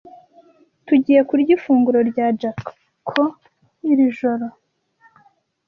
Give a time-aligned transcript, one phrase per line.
[0.87, 3.37] Tugiye kurya ifunguro rya Jackons
[3.89, 4.45] 'iri joro.